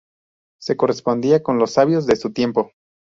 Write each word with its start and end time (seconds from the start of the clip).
Se 0.59 0.75
correspondía 0.75 1.43
con 1.43 1.59
los 1.59 1.73
sabios 1.73 2.07
de 2.07 2.15
su 2.15 2.33
tiempo. 2.33 2.71